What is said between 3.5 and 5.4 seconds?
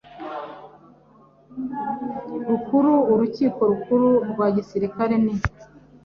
Rukuru rwa Gisirikare n